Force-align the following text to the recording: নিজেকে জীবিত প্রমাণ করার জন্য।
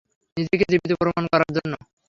নিজেকে 0.37 0.65
জীবিত 0.71 0.91
প্রমাণ 1.01 1.23
করার 1.31 1.49
জন্য। 1.57 1.73